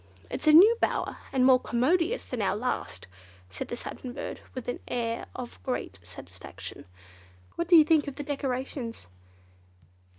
"It's 0.31 0.47
a 0.47 0.51
new 0.51 0.75
bower, 0.81 1.17
and 1.31 1.45
more 1.45 1.59
commodious 1.59 2.25
than 2.25 2.41
our 2.41 2.55
last," 2.55 3.05
said 3.51 3.67
the 3.67 3.75
Satin 3.75 4.13
Bird 4.13 4.41
with 4.55 4.67
an 4.67 4.79
air 4.87 5.27
of 5.35 5.61
great 5.61 5.99
satisfaction. 6.01 6.85
"What 7.53 7.67
do 7.67 7.75
you 7.75 7.83
think 7.83 8.07
of 8.07 8.15
the 8.15 8.23
decorations?" 8.23 9.05